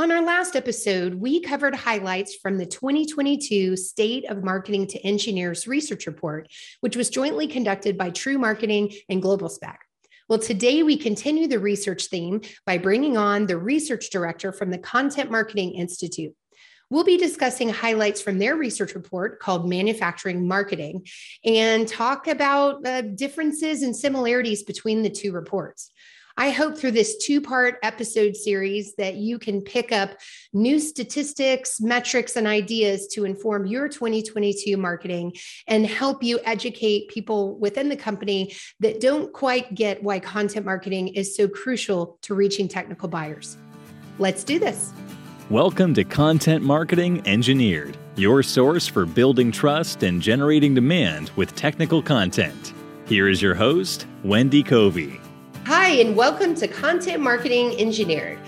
On 0.00 0.12
our 0.12 0.22
last 0.22 0.54
episode, 0.54 1.16
we 1.16 1.40
covered 1.40 1.74
highlights 1.74 2.36
from 2.36 2.56
the 2.56 2.66
2022 2.66 3.76
State 3.76 4.30
of 4.30 4.44
Marketing 4.44 4.86
to 4.86 5.04
Engineers 5.04 5.66
Research 5.66 6.06
Report, 6.06 6.48
which 6.82 6.94
was 6.94 7.10
jointly 7.10 7.48
conducted 7.48 7.98
by 7.98 8.10
TREW 8.10 8.38
Marketing 8.38 8.92
and 9.08 9.20
GlobalSpec. 9.20 9.74
Well, 10.28 10.38
today 10.38 10.84
we 10.84 10.98
continue 10.98 11.48
the 11.48 11.58
research 11.58 12.06
theme 12.06 12.42
by 12.64 12.78
bringing 12.78 13.16
on 13.16 13.46
the 13.46 13.58
research 13.58 14.10
director 14.10 14.52
from 14.52 14.70
the 14.70 14.78
Content 14.78 15.32
Marketing 15.32 15.74
Institute. 15.74 16.32
We'll 16.90 17.02
be 17.02 17.16
discussing 17.16 17.68
highlights 17.68 18.22
from 18.22 18.38
their 18.38 18.54
research 18.54 18.94
report 18.94 19.40
called 19.40 19.68
Manufacturing 19.68 20.46
Marketing 20.46 21.04
and 21.44 21.88
talk 21.88 22.28
about 22.28 22.86
uh, 22.86 23.02
differences 23.02 23.82
and 23.82 23.96
similarities 23.96 24.62
between 24.62 25.02
the 25.02 25.10
two 25.10 25.32
reports. 25.32 25.90
I 26.40 26.50
hope 26.50 26.78
through 26.78 26.92
this 26.92 27.16
two 27.16 27.40
part 27.40 27.80
episode 27.82 28.36
series 28.36 28.94
that 28.94 29.16
you 29.16 29.40
can 29.40 29.60
pick 29.60 29.90
up 29.90 30.10
new 30.52 30.78
statistics, 30.78 31.80
metrics, 31.80 32.36
and 32.36 32.46
ideas 32.46 33.08
to 33.08 33.24
inform 33.24 33.66
your 33.66 33.88
2022 33.88 34.76
marketing 34.76 35.32
and 35.66 35.84
help 35.84 36.22
you 36.22 36.38
educate 36.44 37.08
people 37.08 37.58
within 37.58 37.88
the 37.88 37.96
company 37.96 38.54
that 38.78 39.00
don't 39.00 39.32
quite 39.32 39.74
get 39.74 40.00
why 40.04 40.20
content 40.20 40.64
marketing 40.64 41.08
is 41.08 41.34
so 41.34 41.48
crucial 41.48 42.16
to 42.22 42.36
reaching 42.36 42.68
technical 42.68 43.08
buyers. 43.08 43.56
Let's 44.20 44.44
do 44.44 44.60
this. 44.60 44.92
Welcome 45.50 45.92
to 45.94 46.04
Content 46.04 46.62
Marketing 46.62 47.20
Engineered, 47.26 47.96
your 48.14 48.44
source 48.44 48.86
for 48.86 49.06
building 49.06 49.50
trust 49.50 50.04
and 50.04 50.22
generating 50.22 50.72
demand 50.72 51.32
with 51.34 51.56
technical 51.56 52.00
content. 52.00 52.74
Here 53.06 53.28
is 53.28 53.42
your 53.42 53.56
host, 53.56 54.06
Wendy 54.22 54.62
Covey. 54.62 55.20
Hi, 55.68 55.88
and 56.00 56.16
welcome 56.16 56.54
to 56.54 56.66
Content 56.66 57.22
Marketing 57.22 57.78
Engineered. 57.78 58.38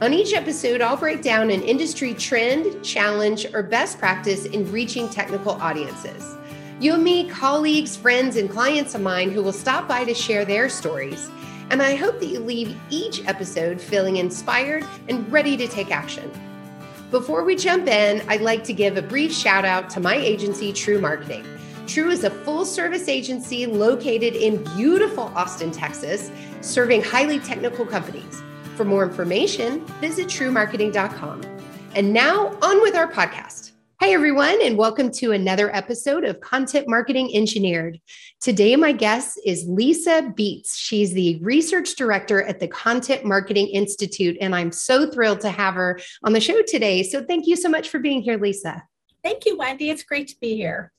On 0.00 0.14
each 0.14 0.32
episode, 0.32 0.80
I'll 0.80 0.96
break 0.96 1.22
down 1.22 1.50
an 1.50 1.60
industry 1.62 2.14
trend, 2.14 2.84
challenge, 2.84 3.46
or 3.52 3.64
best 3.64 3.98
practice 3.98 4.44
in 4.44 4.70
reaching 4.70 5.08
technical 5.08 5.54
audiences. 5.54 6.36
You'll 6.78 6.98
meet 6.98 7.32
colleagues, 7.32 7.96
friends, 7.96 8.36
and 8.36 8.48
clients 8.48 8.94
of 8.94 9.00
mine 9.00 9.32
who 9.32 9.42
will 9.42 9.52
stop 9.52 9.88
by 9.88 10.04
to 10.04 10.14
share 10.14 10.44
their 10.44 10.68
stories. 10.68 11.28
And 11.70 11.82
I 11.82 11.96
hope 11.96 12.20
that 12.20 12.26
you 12.26 12.38
leave 12.38 12.78
each 12.90 13.26
episode 13.26 13.80
feeling 13.80 14.18
inspired 14.18 14.86
and 15.08 15.32
ready 15.32 15.56
to 15.56 15.66
take 15.66 15.90
action. 15.90 16.30
Before 17.10 17.42
we 17.42 17.56
jump 17.56 17.88
in, 17.88 18.22
I'd 18.28 18.40
like 18.40 18.62
to 18.62 18.72
give 18.72 18.96
a 18.96 19.02
brief 19.02 19.32
shout 19.32 19.64
out 19.64 19.90
to 19.90 20.00
my 20.00 20.14
agency, 20.14 20.72
TREW 20.72 21.00
Marketing. 21.00 21.44
TREW 21.88 22.10
is 22.10 22.24
a 22.24 22.30
full 22.30 22.66
service 22.66 23.08
agency 23.08 23.64
located 23.64 24.36
in 24.36 24.62
beautiful 24.76 25.32
Austin, 25.34 25.70
Texas, 25.70 26.30
serving 26.60 27.02
highly 27.02 27.38
technical 27.38 27.86
companies. 27.86 28.42
For 28.76 28.84
more 28.84 29.04
information, 29.04 29.84
visit 30.00 30.28
trewmarketing.com. 30.28 31.42
And 31.94 32.12
now 32.12 32.56
on 32.62 32.80
with 32.82 32.94
our 32.94 33.10
podcast. 33.10 33.72
Hey, 34.00 34.14
everyone, 34.14 34.58
and 34.62 34.78
welcome 34.78 35.10
to 35.14 35.32
another 35.32 35.74
episode 35.74 36.24
of 36.24 36.40
Content 36.40 36.86
Marketing 36.86 37.34
Engineered. 37.34 38.00
Today, 38.40 38.76
my 38.76 38.92
guest 38.92 39.40
is 39.44 39.66
Lisa 39.66 40.32
Beets. 40.36 40.76
She's 40.76 41.12
the 41.12 41.40
research 41.42 41.96
director 41.96 42.40
at 42.44 42.60
the 42.60 42.68
Content 42.68 43.24
Marketing 43.24 43.66
Institute, 43.66 44.36
and 44.40 44.54
I'm 44.54 44.70
so 44.70 45.10
thrilled 45.10 45.40
to 45.40 45.50
have 45.50 45.74
her 45.74 45.98
on 46.22 46.32
the 46.32 46.40
show 46.40 46.62
today. 46.62 47.02
So, 47.02 47.24
thank 47.24 47.48
you 47.48 47.56
so 47.56 47.68
much 47.68 47.88
for 47.88 47.98
being 47.98 48.22
here, 48.22 48.38
Lisa. 48.38 48.84
Thank 49.24 49.44
you, 49.46 49.56
Wendy. 49.58 49.90
It's 49.90 50.04
great 50.04 50.28
to 50.28 50.36
be 50.40 50.54
here. 50.54 50.92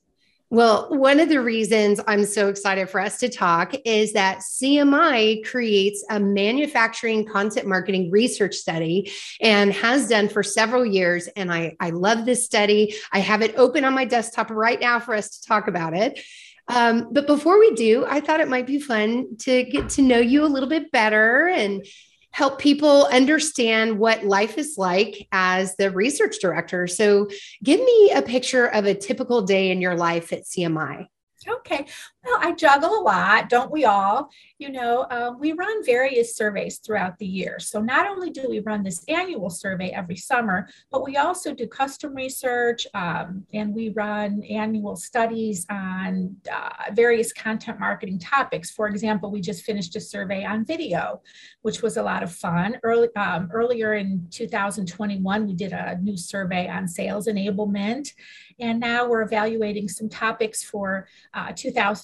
Well, 0.52 0.88
one 0.88 1.20
of 1.20 1.28
the 1.28 1.40
reasons 1.40 2.00
I'm 2.08 2.24
so 2.24 2.48
excited 2.48 2.90
for 2.90 2.98
us 3.00 3.18
to 3.18 3.28
talk 3.28 3.72
is 3.84 4.14
that 4.14 4.38
CMI 4.38 5.46
creates 5.46 6.04
a 6.10 6.18
manufacturing 6.18 7.24
content 7.24 7.68
marketing 7.68 8.10
research 8.10 8.56
study 8.56 9.12
and 9.40 9.72
has 9.72 10.08
done 10.08 10.28
for 10.28 10.42
several 10.42 10.84
years. 10.84 11.28
And 11.36 11.52
I, 11.52 11.76
I 11.78 11.90
love 11.90 12.26
this 12.26 12.44
study. 12.44 12.96
I 13.12 13.20
have 13.20 13.42
it 13.42 13.54
open 13.56 13.84
on 13.84 13.94
my 13.94 14.04
desktop 14.04 14.50
right 14.50 14.80
now 14.80 14.98
for 14.98 15.14
us 15.14 15.38
to 15.38 15.46
talk 15.46 15.68
about 15.68 15.94
it. 15.94 16.18
Um, 16.66 17.12
but 17.12 17.28
before 17.28 17.60
we 17.60 17.72
do, 17.76 18.04
I 18.04 18.20
thought 18.20 18.40
it 18.40 18.48
might 18.48 18.66
be 18.66 18.80
fun 18.80 19.36
to 19.42 19.62
get 19.62 19.90
to 19.90 20.02
know 20.02 20.18
you 20.18 20.44
a 20.44 20.46
little 20.46 20.68
bit 20.68 20.90
better 20.90 21.46
and 21.46 21.86
help 22.32 22.58
people 22.58 23.06
understand 23.06 23.98
what 23.98 24.24
life 24.24 24.58
is 24.58 24.76
like 24.78 25.28
as 25.32 25.76
the 25.76 25.90
research 25.90 26.36
director. 26.40 26.86
So, 26.86 27.28
give 27.62 27.80
me 27.80 28.12
a 28.12 28.22
picture 28.22 28.66
of 28.66 28.86
a 28.86 28.94
typical 28.94 29.42
day 29.42 29.70
in 29.70 29.80
your 29.80 29.96
life 29.96 30.32
at 30.32 30.44
CMI. 30.44 31.06
Okay. 31.46 31.86
Well, 32.22 32.38
I 32.38 32.52
juggle 32.52 33.00
a 33.00 33.00
lot, 33.00 33.48
don't 33.48 33.70
we 33.70 33.86
all? 33.86 34.28
You 34.58 34.70
know, 34.70 35.06
um, 35.10 35.40
we 35.40 35.52
run 35.52 35.82
various 35.86 36.36
surveys 36.36 36.78
throughout 36.78 37.16
the 37.16 37.24
year. 37.26 37.58
So 37.58 37.80
not 37.80 38.06
only 38.06 38.28
do 38.28 38.46
we 38.46 38.60
run 38.60 38.82
this 38.82 39.02
annual 39.08 39.48
survey 39.48 39.88
every 39.88 40.16
summer, 40.16 40.68
but 40.92 41.02
we 41.02 41.16
also 41.16 41.54
do 41.54 41.66
custom 41.66 42.14
research 42.14 42.86
um, 42.92 43.46
and 43.54 43.74
we 43.74 43.88
run 43.88 44.42
annual 44.44 44.96
studies 44.96 45.64
on 45.70 46.36
uh, 46.52 46.92
various 46.92 47.32
content 47.32 47.80
marketing 47.80 48.18
topics. 48.18 48.70
For 48.70 48.86
example, 48.86 49.30
we 49.30 49.40
just 49.40 49.64
finished 49.64 49.96
a 49.96 50.00
survey 50.00 50.44
on 50.44 50.66
video, 50.66 51.22
which 51.62 51.80
was 51.80 51.96
a 51.96 52.02
lot 52.02 52.22
of 52.22 52.30
fun. 52.30 52.76
Early, 52.82 53.08
um, 53.16 53.48
earlier 53.50 53.94
in 53.94 54.26
2021, 54.30 55.46
we 55.46 55.54
did 55.54 55.72
a 55.72 55.96
new 56.02 56.18
survey 56.18 56.68
on 56.68 56.86
sales 56.86 57.28
enablement. 57.28 58.12
And 58.58 58.78
now 58.78 59.08
we're 59.08 59.22
evaluating 59.22 59.88
some 59.88 60.10
topics 60.10 60.62
for 60.62 61.08
uh, 61.32 61.52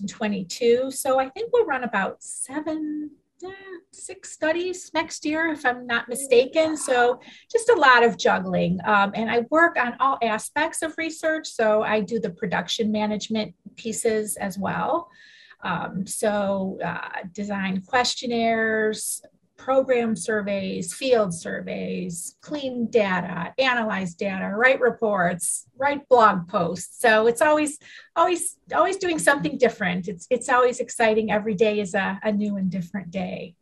2022. 0.06 0.90
So 0.90 1.18
I 1.18 1.28
think 1.30 1.50
we'll 1.52 1.66
run 1.66 1.84
about 1.84 2.22
seven, 2.22 3.10
eh, 3.44 3.50
six 3.92 4.32
studies 4.32 4.90
next 4.94 5.24
year, 5.24 5.48
if 5.48 5.64
I'm 5.64 5.86
not 5.86 6.08
mistaken. 6.08 6.76
So 6.76 7.20
just 7.50 7.68
a 7.68 7.74
lot 7.74 8.02
of 8.02 8.16
juggling. 8.18 8.78
Um, 8.84 9.12
and 9.14 9.30
I 9.30 9.46
work 9.50 9.76
on 9.78 9.96
all 10.00 10.18
aspects 10.22 10.82
of 10.82 10.94
research. 10.98 11.46
So 11.46 11.82
I 11.82 12.00
do 12.00 12.18
the 12.18 12.30
production 12.30 12.90
management 12.90 13.54
pieces 13.76 14.36
as 14.36 14.58
well. 14.58 15.10
Um, 15.62 16.06
so 16.06 16.78
uh, 16.84 17.22
design 17.32 17.82
questionnaires, 17.86 19.22
program 19.56 20.16
surveys, 20.16 20.94
field 20.94 21.34
surveys, 21.34 22.36
clean 22.40 22.88
data, 22.90 23.52
analyze 23.58 24.14
data, 24.14 24.50
write 24.54 24.80
reports, 24.80 25.66
write 25.76 26.08
blog 26.08 26.48
posts. 26.48 27.00
So 27.00 27.26
it's 27.26 27.42
always, 27.42 27.78
always, 28.14 28.56
always 28.74 28.96
doing 28.96 29.18
something 29.18 29.58
different. 29.58 30.08
It's 30.08 30.26
it's 30.30 30.48
always 30.48 30.80
exciting. 30.80 31.30
Every 31.30 31.54
day 31.54 31.80
is 31.80 31.94
a, 31.94 32.18
a 32.22 32.32
new 32.32 32.56
and 32.56 32.70
different 32.70 33.10
day. 33.10 33.54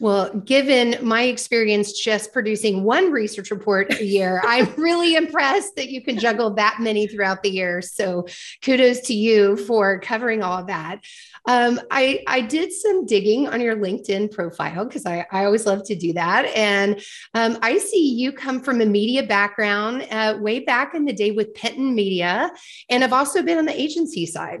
Well, 0.00 0.32
given 0.40 0.96
my 1.02 1.22
experience 1.22 1.92
just 1.92 2.32
producing 2.32 2.84
one 2.84 3.10
research 3.10 3.50
report 3.50 3.92
a 3.98 4.04
year, 4.04 4.40
I'm 4.44 4.72
really 4.76 5.16
impressed 5.16 5.74
that 5.76 5.90
you 5.90 6.02
can 6.02 6.18
juggle 6.18 6.54
that 6.54 6.78
many 6.80 7.08
throughout 7.08 7.42
the 7.42 7.50
year. 7.50 7.82
So 7.82 8.26
kudos 8.62 9.00
to 9.02 9.14
you 9.14 9.56
for 9.56 9.98
covering 10.00 10.42
all 10.42 10.58
of 10.58 10.68
that. 10.68 11.00
Um, 11.46 11.80
I, 11.90 12.22
I 12.26 12.42
did 12.42 12.72
some 12.72 13.06
digging 13.06 13.48
on 13.48 13.60
your 13.60 13.76
LinkedIn 13.76 14.30
profile 14.30 14.84
because 14.84 15.06
I, 15.06 15.26
I 15.32 15.44
always 15.46 15.66
love 15.66 15.84
to 15.86 15.96
do 15.96 16.12
that. 16.12 16.44
And 16.54 17.00
um, 17.34 17.58
I 17.62 17.78
see 17.78 18.14
you 18.14 18.32
come 18.32 18.60
from 18.60 18.80
a 18.80 18.86
media 18.86 19.24
background 19.24 20.06
uh, 20.10 20.36
way 20.40 20.60
back 20.60 20.94
in 20.94 21.06
the 21.06 21.12
day 21.12 21.30
with 21.30 21.54
Penton 21.54 21.94
Media, 21.94 22.50
and 22.88 23.02
I've 23.02 23.12
also 23.12 23.42
been 23.42 23.58
on 23.58 23.64
the 23.64 23.80
agency 23.80 24.26
side. 24.26 24.60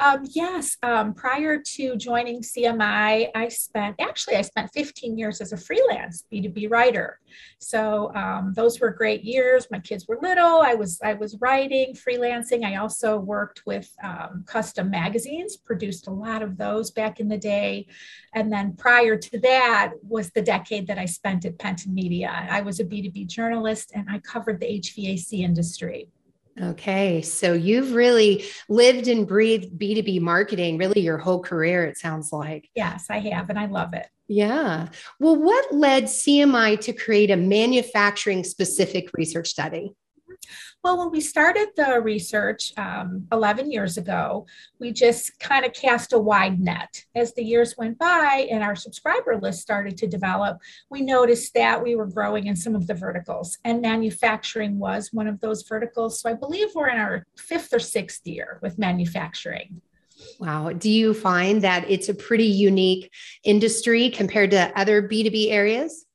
Um, 0.00 0.24
yes, 0.30 0.76
um, 0.82 1.14
prior 1.14 1.60
to 1.60 1.96
joining 1.96 2.42
CMI, 2.42 3.28
I 3.34 3.48
spent 3.48 3.96
actually 3.98 4.36
I 4.36 4.42
spent 4.42 4.70
15 4.72 5.16
years 5.18 5.40
as 5.40 5.52
a 5.52 5.56
freelance 5.56 6.24
B2B 6.32 6.70
writer. 6.70 7.18
So 7.58 8.14
um, 8.14 8.52
those 8.54 8.80
were 8.80 8.90
great 8.90 9.24
years. 9.24 9.66
My 9.70 9.78
kids 9.78 10.06
were 10.06 10.18
little. 10.20 10.60
I 10.62 10.74
was 10.74 11.00
I 11.02 11.14
was 11.14 11.36
writing, 11.40 11.94
freelancing. 11.94 12.64
I 12.64 12.76
also 12.76 13.18
worked 13.18 13.62
with 13.66 13.90
um, 14.02 14.44
custom 14.46 14.90
magazines, 14.90 15.56
produced 15.56 16.06
a 16.06 16.12
lot 16.12 16.42
of 16.42 16.56
those 16.56 16.90
back 16.90 17.20
in 17.20 17.28
the 17.28 17.38
day. 17.38 17.86
And 18.34 18.52
then 18.52 18.74
prior 18.76 19.16
to 19.16 19.38
that 19.40 19.92
was 20.02 20.30
the 20.30 20.42
decade 20.42 20.86
that 20.88 20.98
I 20.98 21.06
spent 21.06 21.44
at 21.44 21.58
Penton 21.58 21.94
Media. 21.94 22.46
I 22.50 22.60
was 22.60 22.80
a 22.80 22.84
B2B 22.84 23.26
journalist 23.28 23.92
and 23.94 24.06
I 24.10 24.18
covered 24.18 24.60
the 24.60 24.66
HVAC 24.66 25.40
industry. 25.40 26.08
Okay. 26.60 27.20
So 27.22 27.52
you've 27.52 27.92
really 27.92 28.44
lived 28.68 29.08
and 29.08 29.28
breathed 29.28 29.78
B2B 29.78 30.20
marketing 30.20 30.78
really 30.78 31.00
your 31.00 31.18
whole 31.18 31.42
career, 31.42 31.84
it 31.84 31.98
sounds 31.98 32.32
like. 32.32 32.70
Yes, 32.74 33.06
I 33.10 33.18
have, 33.18 33.50
and 33.50 33.58
I 33.58 33.66
love 33.66 33.92
it. 33.92 34.06
Yeah. 34.28 34.88
Well, 35.20 35.36
what 35.36 35.72
led 35.72 36.04
CMI 36.04 36.80
to 36.80 36.92
create 36.92 37.30
a 37.30 37.36
manufacturing 37.36 38.42
specific 38.42 39.10
research 39.12 39.48
study? 39.48 39.92
Well, 40.82 40.98
when 40.98 41.10
we 41.10 41.20
started 41.20 41.68
the 41.76 42.00
research 42.00 42.72
um, 42.76 43.26
11 43.32 43.70
years 43.70 43.96
ago, 43.96 44.46
we 44.78 44.92
just 44.92 45.38
kind 45.40 45.64
of 45.64 45.72
cast 45.72 46.12
a 46.12 46.18
wide 46.18 46.60
net. 46.60 47.04
As 47.14 47.34
the 47.34 47.42
years 47.42 47.74
went 47.76 47.98
by 47.98 48.48
and 48.50 48.62
our 48.62 48.76
subscriber 48.76 49.36
list 49.36 49.60
started 49.60 49.96
to 49.98 50.06
develop, 50.06 50.58
we 50.90 51.02
noticed 51.02 51.54
that 51.54 51.82
we 51.82 51.96
were 51.96 52.06
growing 52.06 52.46
in 52.46 52.56
some 52.56 52.74
of 52.74 52.86
the 52.86 52.94
verticals, 52.94 53.58
and 53.64 53.82
manufacturing 53.82 54.78
was 54.78 55.10
one 55.12 55.26
of 55.26 55.40
those 55.40 55.62
verticals. 55.62 56.20
So 56.20 56.30
I 56.30 56.34
believe 56.34 56.68
we're 56.74 56.88
in 56.88 56.98
our 56.98 57.26
fifth 57.36 57.72
or 57.72 57.80
sixth 57.80 58.26
year 58.26 58.58
with 58.62 58.78
manufacturing. 58.78 59.80
Wow. 60.38 60.72
Do 60.72 60.90
you 60.90 61.12
find 61.12 61.62
that 61.62 61.90
it's 61.90 62.08
a 62.08 62.14
pretty 62.14 62.46
unique 62.46 63.12
industry 63.44 64.10
compared 64.10 64.50
to 64.52 64.72
other 64.78 65.02
B2B 65.02 65.50
areas? 65.50 66.05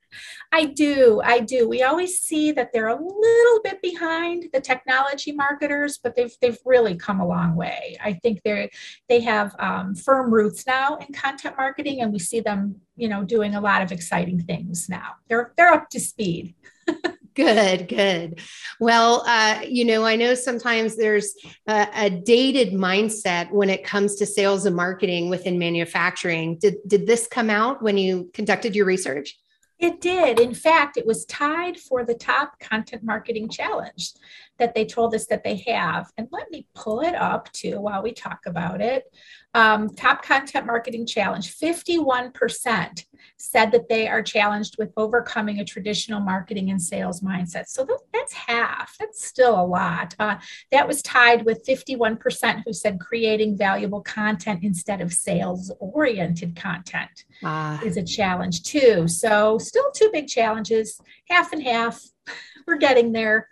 I 0.53 0.65
do. 0.65 1.21
I 1.23 1.39
do. 1.39 1.67
We 1.69 1.81
always 1.83 2.21
see 2.21 2.51
that 2.51 2.73
they're 2.73 2.89
a 2.89 2.95
little 2.95 3.61
bit 3.63 3.81
behind 3.81 4.47
the 4.51 4.59
technology 4.59 5.31
marketers, 5.31 5.97
but 5.97 6.15
they've 6.15 6.35
they've 6.41 6.57
really 6.65 6.95
come 6.95 7.21
a 7.21 7.27
long 7.27 7.55
way. 7.55 7.97
I 8.03 8.13
think 8.13 8.41
they 8.43 8.69
they 9.07 9.21
have 9.21 9.55
um, 9.59 9.95
firm 9.95 10.33
roots 10.33 10.67
now 10.67 10.97
in 10.97 11.13
content 11.13 11.55
marketing, 11.57 12.01
and 12.01 12.11
we 12.11 12.19
see 12.19 12.41
them, 12.41 12.81
you 12.97 13.07
know, 13.07 13.23
doing 13.23 13.55
a 13.55 13.61
lot 13.61 13.81
of 13.81 13.93
exciting 13.93 14.43
things 14.43 14.89
now. 14.89 15.13
They're 15.29 15.53
they're 15.55 15.73
up 15.73 15.89
to 15.91 15.99
speed. 15.99 16.55
Good, 17.33 17.87
good. 17.87 18.41
Well, 18.81 19.23
uh, 19.25 19.61
you 19.65 19.85
know, 19.85 20.03
I 20.03 20.17
know 20.17 20.35
sometimes 20.35 20.97
there's 20.97 21.33
a, 21.65 21.87
a, 21.95 22.09
dated 22.09 22.73
mindset 22.73 23.49
when 23.51 23.69
it 23.69 23.85
comes 23.85 24.15
to 24.15 24.25
sales 24.25 24.65
and 24.65 24.75
marketing 24.75 25.29
within 25.29 25.57
manufacturing. 25.57 26.57
Did 26.57 26.75
did 26.85 27.07
this 27.07 27.27
come 27.27 27.49
out 27.49 27.81
when 27.81 27.97
you 27.97 28.29
conducted 28.33 28.75
your 28.75 28.85
research? 28.85 29.37
It 29.81 29.99
did. 29.99 30.39
In 30.39 30.53
fact, 30.53 30.95
it 30.95 31.07
was 31.07 31.25
tied 31.25 31.79
for 31.79 32.05
the 32.05 32.13
top 32.13 32.59
content 32.59 33.03
marketing 33.03 33.49
challenge 33.49 34.13
that 34.61 34.75
they 34.75 34.85
told 34.85 35.15
us 35.15 35.25
that 35.25 35.43
they 35.43 35.57
have. 35.67 36.11
And 36.17 36.27
let 36.31 36.51
me 36.51 36.67
pull 36.75 37.01
it 37.01 37.15
up 37.15 37.51
too 37.51 37.81
while 37.81 38.03
we 38.03 38.13
talk 38.13 38.41
about 38.45 38.79
it. 38.79 39.05
Um, 39.53 39.89
top 39.89 40.23
content 40.23 40.65
marketing 40.65 41.05
challenge 41.05 41.57
51% 41.57 43.05
said 43.37 43.71
that 43.71 43.89
they 43.89 44.07
are 44.07 44.21
challenged 44.21 44.75
with 44.77 44.93
overcoming 44.95 45.59
a 45.59 45.65
traditional 45.65 46.21
marketing 46.21 46.69
and 46.69 46.81
sales 46.81 47.21
mindset. 47.21 47.67
So 47.67 47.85
that's 48.13 48.33
half. 48.33 48.95
That's 48.99 49.25
still 49.25 49.59
a 49.59 49.65
lot. 49.65 50.15
Uh, 50.19 50.37
that 50.71 50.87
was 50.87 51.01
tied 51.01 51.43
with 51.43 51.65
51% 51.65 52.63
who 52.65 52.71
said 52.71 52.99
creating 52.99 53.57
valuable 53.57 54.01
content 54.01 54.63
instead 54.63 55.01
of 55.01 55.11
sales 55.11 55.71
oriented 55.79 56.55
content 56.55 57.25
ah. 57.43 57.81
is 57.83 57.97
a 57.97 58.03
challenge 58.03 58.63
too. 58.63 59.07
So 59.07 59.57
still 59.57 59.91
two 59.91 60.11
big 60.13 60.27
challenges, 60.27 61.01
half 61.27 61.51
and 61.51 61.63
half. 61.63 62.01
We're 62.67 62.77
getting 62.77 63.11
there. 63.11 63.49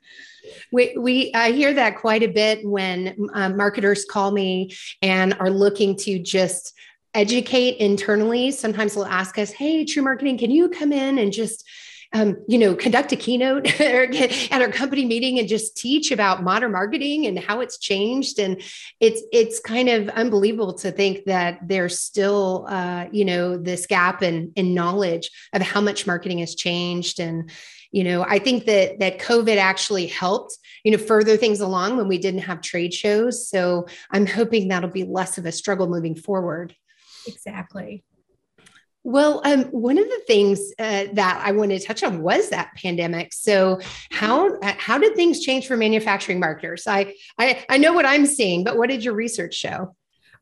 We, 0.72 0.96
we 0.98 1.32
I 1.34 1.52
hear 1.52 1.74
that 1.74 1.98
quite 1.98 2.24
a 2.24 2.28
bit 2.28 2.66
when 2.66 3.30
uh, 3.34 3.50
marketers 3.50 4.06
call 4.06 4.32
me 4.32 4.76
and 5.02 5.36
are 5.40 5.50
looking 5.50 5.96
to 5.98 6.20
just 6.20 6.74
educate 7.14 7.78
internally. 7.78 8.52
Sometimes 8.52 8.94
they'll 8.94 9.06
ask 9.06 9.38
us, 9.38 9.52
"Hey, 9.52 9.86
TREW 9.86 10.04
Marketing, 10.04 10.38
can 10.38 10.52
you 10.52 10.70
come 10.70 10.92
in 10.92 11.18
and 11.18 11.32
just 11.32 11.68
um, 12.12 12.38
you 12.48 12.58
know, 12.58 12.74
conduct 12.74 13.12
a 13.12 13.16
keynote 13.16 13.68
at 13.82 14.62
our 14.62 14.72
company 14.72 15.06
meeting 15.06 15.38
and 15.38 15.48
just 15.48 15.78
teach 15.78 16.12
about 16.12 16.44
modern 16.44 16.72
marketing 16.72 17.28
and 17.28 17.38
how 17.38 17.60
it's 17.60 17.78
changed. 17.78 18.40
And 18.40 18.62
it's 19.00 19.22
it's 19.32 19.60
kind 19.60 19.90
of 19.90 20.10
unbelievable 20.10 20.74
to 20.76 20.92
think 20.92 21.26
that 21.26 21.60
there's 21.68 22.00
still, 22.00 22.66
uh, 22.68 23.06
you 23.12 23.26
know, 23.26 23.58
this 23.58 23.86
gap 23.86 24.24
in 24.24 24.52
in 24.56 24.74
knowledge 24.74 25.30
of 25.54 25.62
how 25.62 25.82
much 25.82 26.08
marketing 26.08 26.40
has 26.40 26.56
changed 26.56 27.20
and 27.20 27.52
you 27.92 28.04
know 28.04 28.24
i 28.24 28.40
think 28.40 28.66
that 28.66 29.00
that 29.00 29.20
covid 29.20 29.58
actually 29.58 30.08
helped 30.08 30.58
you 30.84 30.92
know 30.92 30.98
further 30.98 31.38
things 31.38 31.60
along 31.60 31.98
when 31.98 32.08
we 32.08 32.18
didn't 32.18 32.42
have 32.42 32.62
trade 32.62 32.94
shows 32.94 33.50
so 33.50 33.86
i'm 34.12 34.26
hoping 34.26 34.68
that'll 34.68 34.90
be 34.90 35.04
less 35.04 35.38
of 35.38 35.46
a 35.46 35.52
struggle 35.52 35.88
moving 35.88 36.16
forward 36.16 36.76
exactly 37.28 38.04
well, 39.04 39.42
um, 39.46 39.64
one 39.66 39.98
of 39.98 40.06
the 40.06 40.22
things 40.28 40.74
uh, 40.78 41.06
that 41.14 41.42
I 41.44 41.52
wanted 41.52 41.80
to 41.80 41.88
touch 41.88 42.04
on 42.04 42.22
was 42.22 42.50
that 42.50 42.72
pandemic. 42.76 43.34
So, 43.34 43.80
how 44.12 44.58
uh, 44.60 44.74
how 44.78 44.98
did 44.98 45.16
things 45.16 45.40
change 45.40 45.68
for 45.68 45.78
manufacturing 45.78 46.40
marketers? 46.40 46.86
I, 46.86 47.16
I 47.38 47.66
I 47.70 47.78
know 47.78 47.94
what 47.94 48.06
I'm 48.06 48.26
seeing, 48.26 48.64
but 48.64 48.78
what 48.78 48.90
did 48.90 49.04
your 49.04 49.14
research 49.14 49.56
show? 49.56 49.96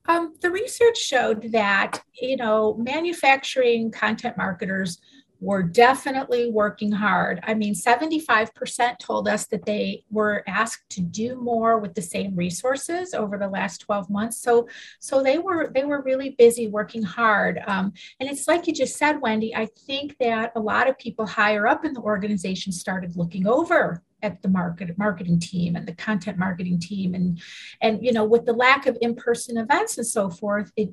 Um, 0.07 0.33
the 0.41 0.49
research 0.49 0.97
showed 0.97 1.51
that 1.51 2.01
you 2.19 2.35
know 2.35 2.75
manufacturing 2.77 3.91
content 3.91 4.37
marketers 4.37 4.99
were 5.39 5.61
definitely 5.61 6.49
working 6.49 6.91
hard. 6.91 7.39
I 7.43 7.53
mean, 7.53 7.73
75% 7.73 8.97
told 8.97 9.27
us 9.27 9.45
that 9.47 9.65
they 9.65 10.03
were 10.09 10.43
asked 10.47 10.89
to 10.91 11.01
do 11.01 11.35
more 11.35 11.77
with 11.77 11.93
the 11.93 12.01
same 12.01 12.35
resources 12.35 13.13
over 13.13 13.37
the 13.37 13.47
last 13.47 13.79
12 13.81 14.09
months. 14.09 14.41
So, 14.41 14.67
so 14.99 15.21
they 15.21 15.37
were 15.37 15.71
they 15.73 15.83
were 15.83 16.01
really 16.01 16.31
busy 16.31 16.67
working 16.67 17.03
hard. 17.03 17.61
Um, 17.67 17.93
and 18.19 18.29
it's 18.29 18.47
like 18.47 18.67
you 18.67 18.73
just 18.73 18.97
said, 18.97 19.21
Wendy. 19.21 19.55
I 19.55 19.67
think 19.85 20.17
that 20.19 20.53
a 20.55 20.59
lot 20.59 20.89
of 20.89 20.97
people 20.97 21.25
higher 21.25 21.67
up 21.67 21.85
in 21.85 21.93
the 21.93 22.01
organization 22.01 22.71
started 22.71 23.15
looking 23.15 23.47
over 23.47 24.03
at 24.23 24.41
the 24.41 24.49
market 24.49 24.97
marketing 24.97 25.39
team 25.39 25.75
and 25.75 25.87
the 25.87 25.93
content 25.93 26.37
marketing 26.37 26.79
team 26.79 27.13
and 27.13 27.39
and 27.81 28.03
you 28.03 28.11
know 28.11 28.25
with 28.25 28.45
the 28.45 28.53
lack 28.53 28.87
of 28.87 28.97
in-person 28.99 29.57
events 29.57 29.97
and 29.97 30.07
so 30.07 30.27
forth 30.27 30.71
it 30.75 30.89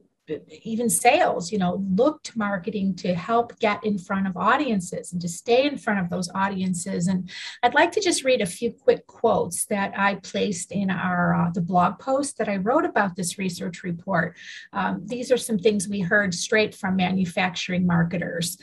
even 0.63 0.89
sales, 0.89 1.53
you 1.53 1.59
know, 1.59 1.85
look 1.95 2.23
to 2.23 2.39
marketing 2.39 2.95
to 2.97 3.15
help 3.15 3.59
get 3.59 3.85
in 3.85 3.99
front 3.99 4.27
of 4.27 4.37
audiences 4.37 5.13
and 5.13 5.21
to 5.21 5.29
stay 5.29 5.67
in 5.67 5.77
front 5.77 6.01
of 6.01 6.09
those 6.09 6.31
audiences. 6.35 7.09
And 7.09 7.31
I'd 7.63 7.75
like 7.75 7.93
to 7.93 8.01
just 8.01 8.25
read 8.25 8.41
a 8.41 8.47
few 8.47 8.73
quick 8.73 9.07
quotes 9.07 9.67
that 9.67 9.93
I 9.97 10.17
placed 10.17 10.73
in 10.73 10.91
our 10.91 11.35
uh, 11.35 11.51
the 11.51 11.61
blog 11.61 11.99
post 11.99 12.39
that 12.39 12.49
I 12.49 12.57
wrote 12.57 12.85
about 12.85 13.17
this 13.17 13.39
research 13.39 13.83
report. 13.83 14.37
Um, 14.73 15.03
these 15.05 15.31
are 15.31 15.37
some 15.37 15.59
things 15.59 15.89
we 15.89 16.01
heard 16.01 16.33
straight 16.33 16.75
from 16.75 16.97
manufacturing 16.97 17.87
marketers. 17.87 18.57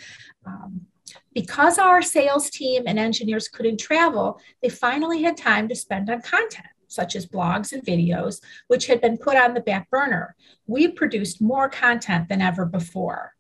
Um, 0.46 0.88
because 1.34 1.78
our 1.78 2.02
sales 2.02 2.50
team 2.50 2.84
and 2.88 2.98
engineers 2.98 3.48
couldn't 3.48 3.80
travel, 3.80 4.40
they 4.62 4.70
finally 4.70 5.22
had 5.22 5.38
time 5.38 5.68
to 5.68 5.76
spend 5.76 6.10
on 6.10 6.22
content 6.22 6.68
such 6.92 7.16
as 7.16 7.26
blogs 7.26 7.72
and 7.72 7.84
videos, 7.84 8.42
which 8.68 8.88
had 8.88 9.02
been 9.02 9.18
put 9.18 9.38
on 9.38 9.54
the 9.54 9.62
back 9.62 9.90
burner. 9.90 10.36
We 10.68 10.88
produced 10.90 11.42
more 11.42 11.70
content 11.70 12.30
than 12.30 12.42
ever 12.42 12.66
before. 12.66 13.34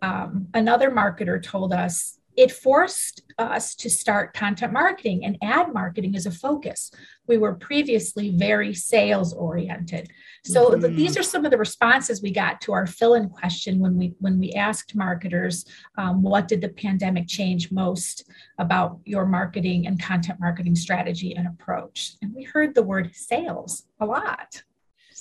Um, 0.00 0.48
another 0.52 0.90
marketer 0.90 1.42
told 1.42 1.72
us 1.72 2.18
it 2.36 2.50
forced 2.50 3.22
us 3.38 3.74
to 3.74 3.90
start 3.90 4.34
content 4.34 4.72
marketing 4.72 5.24
and 5.24 5.36
ad 5.42 5.72
marketing 5.72 6.16
as 6.16 6.26
a 6.26 6.30
focus. 6.30 6.90
We 7.26 7.38
were 7.38 7.54
previously 7.54 8.30
very 8.36 8.74
sales 8.74 9.32
oriented. 9.32 10.10
So 10.44 10.70
mm-hmm. 10.70 10.96
these 10.96 11.16
are 11.16 11.22
some 11.22 11.44
of 11.44 11.50
the 11.50 11.58
responses 11.58 12.22
we 12.22 12.32
got 12.32 12.60
to 12.62 12.72
our 12.72 12.86
fill-in 12.86 13.28
question 13.28 13.78
when 13.78 13.96
we 13.96 14.14
when 14.18 14.38
we 14.38 14.52
asked 14.52 14.96
marketers, 14.96 15.64
um, 15.98 16.22
what 16.22 16.48
did 16.48 16.60
the 16.60 16.68
pandemic 16.68 17.28
change 17.28 17.70
most 17.70 18.28
about 18.58 18.98
your 19.04 19.26
marketing 19.26 19.86
and 19.86 20.02
content 20.02 20.40
marketing 20.40 20.74
strategy 20.74 21.34
and 21.34 21.46
approach? 21.46 22.14
And 22.22 22.34
we 22.34 22.42
heard 22.42 22.74
the 22.74 22.82
word 22.82 23.14
sales 23.14 23.84
a 24.00 24.06
lot. 24.06 24.62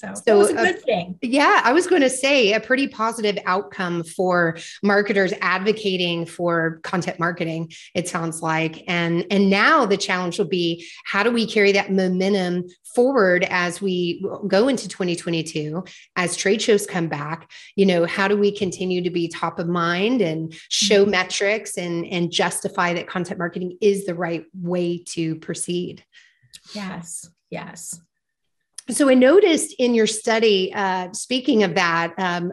So, 0.02 0.14
so 0.26 0.38
was 0.38 0.50
a 0.50 0.54
good 0.54 0.78
uh, 0.78 0.80
thing. 0.80 1.20
Yeah, 1.22 1.62
I 1.64 1.74
was 1.74 1.86
going 1.86 2.02
to 2.02 2.10
say 2.10 2.54
a 2.54 2.60
pretty 2.60 2.88
positive 2.88 3.38
outcome 3.46 4.04
for 4.04 4.58
marketers 4.82 5.32
advocating 5.42 6.26
for 6.26 6.80
content 6.84 7.20
marketing. 7.20 7.72
It 7.94 8.08
sounds 8.08 8.42
like, 8.42 8.84
and 8.88 9.26
and 9.30 9.50
now 9.50 9.86
the 9.86 9.98
challenge 9.98 10.40
will 10.40 10.48
be 10.48 10.88
how 11.06 11.22
do 11.22 11.30
we 11.32 11.46
carry 11.46 11.72
that 11.74 11.92
momentum 11.92 12.66
forward 12.96 13.46
as 13.50 13.82
we 13.82 14.26
go 14.48 14.68
into 14.68 14.88
2022 14.88 15.84
as 16.16 16.36
trade 16.36 16.62
shows 16.62 16.86
come 16.86 17.08
back 17.08 17.50
you 17.78 17.86
know 17.86 18.06
how 18.06 18.28
do 18.28 18.36
we 18.36 18.52
continue 18.52 19.02
to 19.02 19.10
be 19.10 19.30
top 19.30 19.60
of 19.60 19.68
mind 19.68 20.22
and 20.22 20.54
show 20.70 21.04
mm-hmm. 21.04 21.12
metrics 21.12 21.78
and 21.78 22.06
and 22.08 22.32
justify 22.32 22.94
that 22.94 23.08
content 23.08 23.40
marketing 23.40 23.78
is 23.80 24.06
the 24.06 24.16
right 24.16 24.46
way 24.54 24.98
to 24.98 25.36
proceed 25.36 26.04
yes 26.74 27.30
yes 27.50 28.02
so 28.90 29.10
I 29.10 29.14
noticed 29.14 29.76
in 29.78 29.94
your 29.94 30.08
study, 30.08 30.74
uh, 30.74 31.12
speaking 31.14 31.64
of 31.64 31.76
that, 31.76 32.14
um, 32.18 32.52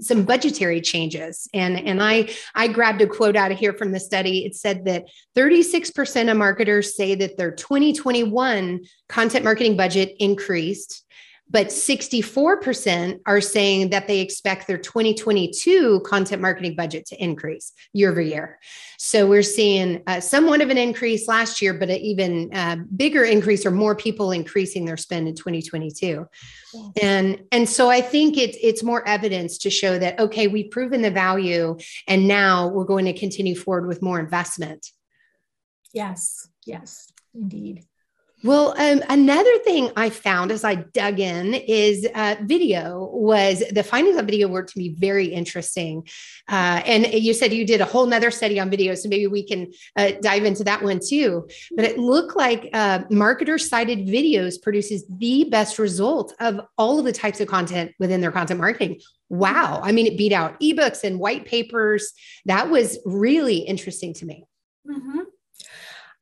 some 0.00 0.24
budgetary 0.24 0.80
changes, 0.80 1.48
and 1.54 1.78
and 1.78 2.02
I 2.02 2.28
I 2.54 2.68
grabbed 2.68 3.00
a 3.02 3.06
quote 3.06 3.36
out 3.36 3.52
of 3.52 3.58
here 3.58 3.72
from 3.72 3.92
the 3.92 4.00
study. 4.00 4.44
It 4.44 4.54
said 4.54 4.84
that 4.84 5.04
36% 5.36 6.30
of 6.30 6.36
marketers 6.36 6.96
say 6.96 7.14
that 7.16 7.36
their 7.36 7.50
2021 7.50 8.84
content 9.08 9.44
marketing 9.44 9.76
budget 9.76 10.14
increased 10.18 11.04
but 11.48 11.68
64% 11.68 13.20
are 13.24 13.40
saying 13.40 13.90
that 13.90 14.08
they 14.08 14.20
expect 14.20 14.66
their 14.66 14.78
2022 14.78 16.00
content 16.00 16.42
marketing 16.42 16.74
budget 16.74 17.06
to 17.06 17.22
increase 17.22 17.72
year 17.92 18.10
over 18.10 18.20
year. 18.20 18.58
So 18.98 19.26
we're 19.26 19.42
seeing 19.42 20.02
uh, 20.06 20.20
somewhat 20.20 20.60
of 20.60 20.70
an 20.70 20.78
increase 20.78 21.28
last 21.28 21.62
year, 21.62 21.72
but 21.72 21.88
an 21.88 21.98
even 21.98 22.52
uh, 22.52 22.76
bigger 22.96 23.24
increase 23.24 23.64
or 23.64 23.70
more 23.70 23.94
people 23.94 24.32
increasing 24.32 24.84
their 24.84 24.96
spend 24.96 25.28
in 25.28 25.34
2022. 25.34 26.26
Yes. 26.74 26.92
And 27.00 27.42
and 27.52 27.68
so 27.68 27.88
I 27.88 28.00
think 28.00 28.36
it's 28.36 28.58
it's 28.60 28.82
more 28.82 29.06
evidence 29.06 29.58
to 29.58 29.70
show 29.70 29.98
that 29.98 30.18
okay, 30.18 30.48
we've 30.48 30.70
proven 30.70 31.02
the 31.02 31.10
value, 31.10 31.76
and 32.08 32.26
now 32.26 32.68
we're 32.68 32.84
going 32.84 33.04
to 33.04 33.12
continue 33.12 33.54
forward 33.54 33.86
with 33.86 34.02
more 34.02 34.18
investment. 34.18 34.90
Yes, 35.92 36.48
yes, 36.66 37.12
indeed. 37.34 37.84
Well, 38.44 38.74
um, 38.78 39.02
another 39.08 39.58
thing 39.58 39.90
I 39.96 40.10
found 40.10 40.50
as 40.50 40.62
I 40.62 40.74
dug 40.74 41.20
in 41.20 41.54
is 41.54 42.06
uh, 42.14 42.36
video 42.42 43.08
was 43.12 43.64
the 43.70 43.82
findings 43.82 44.18
on 44.18 44.26
video 44.26 44.46
were 44.46 44.62
to 44.62 44.78
me 44.78 44.90
very 44.90 45.26
interesting. 45.26 46.06
Uh, 46.46 46.82
and 46.84 47.06
you 47.06 47.32
said 47.32 47.54
you 47.54 47.66
did 47.66 47.80
a 47.80 47.86
whole 47.86 48.04
nother 48.04 48.30
study 48.30 48.60
on 48.60 48.68
video, 48.68 48.94
so 48.94 49.08
maybe 49.08 49.26
we 49.26 49.42
can 49.42 49.72
uh, 49.96 50.12
dive 50.20 50.44
into 50.44 50.62
that 50.64 50.82
one 50.82 51.00
too. 51.04 51.48
But 51.74 51.86
it 51.86 51.98
looked 51.98 52.36
like 52.36 52.68
uh, 52.74 53.00
marketer 53.04 53.58
cited 53.58 54.06
videos 54.06 54.60
produces 54.60 55.04
the 55.08 55.44
best 55.44 55.78
result 55.78 56.34
of 56.38 56.60
all 56.76 56.98
of 56.98 57.06
the 57.06 57.12
types 57.12 57.40
of 57.40 57.48
content 57.48 57.92
within 57.98 58.20
their 58.20 58.32
content 58.32 58.60
marketing. 58.60 59.00
Wow. 59.30 59.80
I 59.82 59.92
mean, 59.92 60.06
it 60.06 60.18
beat 60.18 60.32
out 60.32 60.60
ebooks 60.60 61.04
and 61.04 61.18
white 61.18 61.46
papers. 61.46 62.12
That 62.44 62.68
was 62.68 62.98
really 63.06 63.56
interesting 63.56 64.12
to 64.14 64.26
me. 64.26 64.44
Mm-hmm. 64.88 65.20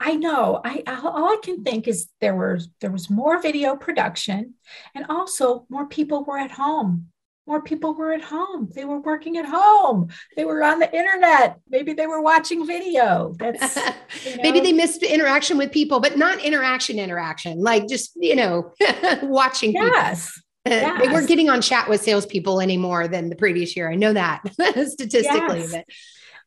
I 0.00 0.16
know. 0.16 0.60
I 0.64 0.82
all 0.86 1.32
I 1.32 1.38
can 1.42 1.62
think 1.64 1.88
is 1.88 2.08
there 2.20 2.34
was 2.34 2.68
there 2.80 2.90
was 2.90 3.08
more 3.08 3.40
video 3.40 3.76
production, 3.76 4.54
and 4.94 5.06
also 5.08 5.66
more 5.68 5.86
people 5.86 6.24
were 6.24 6.38
at 6.38 6.50
home. 6.50 7.08
More 7.46 7.62
people 7.62 7.94
were 7.94 8.12
at 8.12 8.22
home. 8.22 8.70
They 8.74 8.86
were 8.86 9.00
working 9.00 9.36
at 9.36 9.44
home. 9.44 10.08
They 10.34 10.46
were 10.46 10.62
on 10.62 10.78
the 10.78 10.94
internet. 10.96 11.58
Maybe 11.68 11.92
they 11.92 12.06
were 12.06 12.22
watching 12.22 12.66
video. 12.66 13.34
That's 13.38 13.76
you 14.24 14.36
know. 14.36 14.42
maybe 14.42 14.60
they 14.60 14.72
missed 14.72 15.02
interaction 15.02 15.58
with 15.58 15.70
people, 15.70 16.00
but 16.00 16.16
not 16.16 16.42
interaction 16.42 16.98
interaction. 16.98 17.60
Like 17.60 17.86
just 17.86 18.12
you 18.16 18.34
know 18.34 18.72
watching. 19.22 19.72
Yes. 19.72 19.84
People. 19.84 20.00
Yes. 20.00 20.40
They 20.66 21.08
weren't 21.08 21.28
getting 21.28 21.50
on 21.50 21.60
chat 21.60 21.90
with 21.90 22.00
salespeople 22.00 22.58
anymore 22.62 23.06
than 23.06 23.28
the 23.28 23.36
previous 23.36 23.76
year. 23.76 23.92
I 23.92 23.96
know 23.96 24.14
that 24.14 24.40
statistically, 24.88 25.58
yes. 25.58 25.72
but 25.72 25.84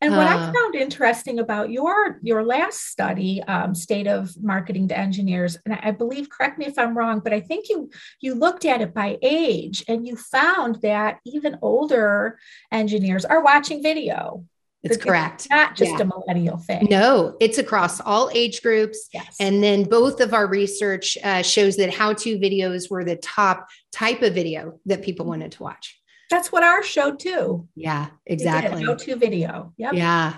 and 0.00 0.16
what 0.16 0.26
uh, 0.26 0.30
I 0.30 0.52
found 0.52 0.74
interesting 0.74 1.40
about 1.40 1.70
your 1.70 2.18
your 2.22 2.44
last 2.44 2.86
study, 2.86 3.42
um, 3.44 3.74
state 3.74 4.06
of 4.06 4.30
marketing 4.40 4.88
to 4.88 4.98
engineers, 4.98 5.58
and 5.64 5.74
I 5.82 5.90
believe, 5.90 6.30
correct 6.30 6.58
me 6.58 6.66
if 6.66 6.78
I'm 6.78 6.96
wrong, 6.96 7.20
but 7.20 7.32
I 7.32 7.40
think 7.40 7.68
you 7.68 7.90
you 8.20 8.34
looked 8.34 8.64
at 8.64 8.80
it 8.80 8.94
by 8.94 9.18
age, 9.22 9.84
and 9.88 10.06
you 10.06 10.16
found 10.16 10.80
that 10.82 11.18
even 11.24 11.58
older 11.62 12.38
engineers 12.70 13.24
are 13.24 13.42
watching 13.42 13.82
video. 13.82 14.44
It's 14.84 14.96
correct. 14.96 15.48
not 15.50 15.74
just 15.74 15.92
yeah. 15.92 16.02
a 16.02 16.04
millennial 16.04 16.56
thing. 16.58 16.86
No, 16.88 17.36
it's 17.40 17.58
across 17.58 18.00
all 18.00 18.30
age 18.32 18.62
groups. 18.62 19.08
Yes. 19.12 19.36
And 19.40 19.62
then 19.62 19.82
both 19.82 20.20
of 20.20 20.32
our 20.32 20.46
research 20.46 21.18
uh, 21.24 21.42
shows 21.42 21.76
that 21.78 21.92
how 21.92 22.12
to 22.12 22.38
videos 22.38 22.88
were 22.88 23.04
the 23.04 23.16
top 23.16 23.68
type 23.90 24.22
of 24.22 24.34
video 24.34 24.78
that 24.86 25.02
people 25.02 25.26
wanted 25.26 25.52
to 25.52 25.62
watch. 25.64 25.97
That's 26.30 26.52
what 26.52 26.62
our 26.62 26.82
show 26.82 27.14
too. 27.14 27.68
Yeah, 27.74 28.08
exactly. 28.26 28.84
Go 28.84 28.94
to 28.94 29.16
video. 29.16 29.72
Yep. 29.76 29.94
Yeah. 29.94 30.34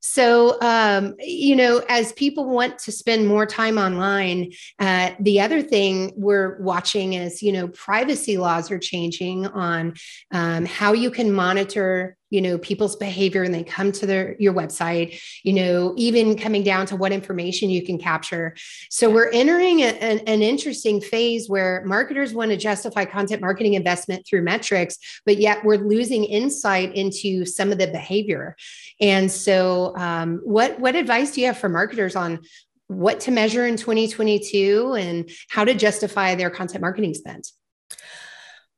So, 0.00 0.60
um, 0.60 1.16
you 1.18 1.56
know, 1.56 1.82
as 1.88 2.12
people 2.12 2.48
want 2.48 2.78
to 2.80 2.92
spend 2.92 3.26
more 3.26 3.44
time 3.44 3.76
online, 3.76 4.52
uh, 4.78 5.10
the 5.18 5.40
other 5.40 5.62
thing 5.62 6.12
we're 6.16 6.60
watching 6.60 7.14
is, 7.14 7.42
you 7.42 7.50
know, 7.52 7.66
privacy 7.68 8.38
laws 8.38 8.70
are 8.70 8.78
changing 8.78 9.46
on 9.46 9.94
um, 10.30 10.64
how 10.64 10.92
you 10.92 11.10
can 11.10 11.32
monitor 11.32 12.16
you 12.30 12.40
know 12.40 12.58
people's 12.58 12.96
behavior 12.96 13.42
and 13.42 13.54
they 13.54 13.62
come 13.62 13.92
to 13.92 14.06
their 14.06 14.36
your 14.38 14.52
website 14.52 15.20
you 15.42 15.52
know 15.52 15.94
even 15.96 16.36
coming 16.36 16.62
down 16.62 16.86
to 16.86 16.96
what 16.96 17.12
information 17.12 17.70
you 17.70 17.82
can 17.82 17.98
capture. 17.98 18.54
So 18.90 19.10
we're 19.10 19.30
entering 19.30 19.80
a, 19.80 19.88
an, 20.00 20.18
an 20.20 20.42
interesting 20.42 21.00
phase 21.00 21.48
where 21.48 21.82
marketers 21.84 22.34
want 22.34 22.50
to 22.50 22.56
justify 22.56 23.04
content 23.04 23.40
marketing 23.40 23.74
investment 23.74 24.26
through 24.26 24.42
metrics 24.42 24.98
but 25.24 25.38
yet 25.38 25.64
we're 25.64 25.76
losing 25.76 26.24
insight 26.24 26.94
into 26.94 27.44
some 27.44 27.72
of 27.72 27.78
the 27.78 27.86
behavior. 27.86 28.56
And 29.00 29.30
so 29.30 29.94
um, 29.96 30.40
what 30.44 30.78
what 30.80 30.96
advice 30.96 31.32
do 31.32 31.40
you 31.40 31.46
have 31.48 31.58
for 31.58 31.68
marketers 31.68 32.16
on 32.16 32.40
what 32.88 33.20
to 33.20 33.30
measure 33.30 33.66
in 33.66 33.76
2022 33.76 34.94
and 34.98 35.30
how 35.48 35.64
to 35.64 35.74
justify 35.74 36.34
their 36.34 36.50
content 36.50 36.82
marketing 36.82 37.14
spend 37.14 37.44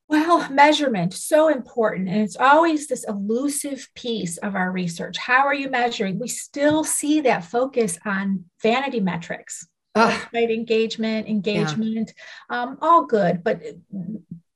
well, 0.09 0.49
measurement, 0.51 1.13
so 1.13 1.49
important. 1.49 2.09
And 2.09 2.23
it's 2.23 2.37
always 2.37 2.87
this 2.87 3.05
elusive 3.05 3.89
piece 3.95 4.39
of 4.39 4.55
our 4.55 4.73
research. 4.73 5.19
How 5.19 5.47
are 5.47 5.55
you 5.55 5.69
measuring? 5.69 6.19
We 6.19 6.29
still 6.29 6.83
see 6.83 7.21
that 7.23 7.45
focus 7.45 7.99
on 8.07 8.45
vanity 8.63 9.01
metrics, 9.01 9.67
right? 10.33 10.51
engagement, 10.51 11.29
engagement, 11.29 12.13
yeah. 12.51 12.63
um, 12.63 12.79
all 12.81 13.05
good. 13.05 13.45
But 13.45 13.63